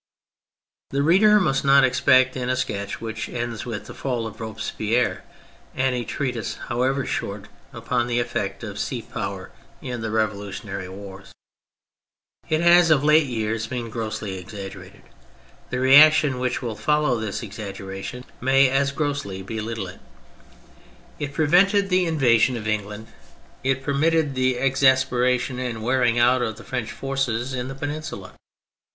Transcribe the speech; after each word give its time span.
The 0.89 1.03
reader 1.03 1.39
must 1.39 1.63
not 1.63 1.83
expect 1.83 2.35
in 2.35 2.49
a 2.49 2.55
sketch 2.55 2.99
which 3.01 3.29
ends 3.29 3.67
with 3.67 3.85
the 3.85 3.93
fall 3.93 4.25
of 4.25 4.41
Robespierre 4.41 5.23
any 5.77 6.05
treatise, 6.05 6.55
however 6.55 7.05
short, 7.05 7.49
upon 7.71 8.07
the 8.07 8.19
effect 8.19 8.63
of 8.63 8.79
sea 8.79 9.03
power 9.03 9.51
in 9.79 10.01
the 10.01 10.09
revolutionary 10.09 10.89
wars. 10.89 11.31
It 12.49 12.61
has 12.61 12.89
of 12.89 13.03
late 13.03 13.27
years 13.27 13.67
been 13.67 13.91
grossly 13.91 14.39
exaggerated, 14.39 15.03
the 15.69 15.79
reaction 15.79 16.39
which 16.39 16.63
will 16.63 16.75
follow 16.75 17.19
this 17.19 17.43
exaggeration 17.43 18.23
may 18.41 18.69
as 18.71 18.91
grossly 18.91 19.43
belittle 19.43 19.85
it. 19.85 19.99
It 21.19 21.31
prevented 21.31 21.89
the 21.89 22.05
214 22.05 22.07
THE 22.07 22.07
FRENCH 22.09 22.13
REVOLUTION 22.13 22.53
invasion 22.55 22.57
of 22.57 22.67
England, 22.67 23.07
it 23.63 23.83
permitted 23.83 24.33
the 24.33 24.55
exas 24.55 25.07
peration 25.07 25.59
and 25.59 25.83
wearing 25.83 26.17
out 26.17 26.41
of 26.41 26.57
the 26.57 26.63
French 26.63 26.91
forces 26.91 27.53
in 27.53 27.67
the 27.67 27.75
Peninsula. 27.75 28.33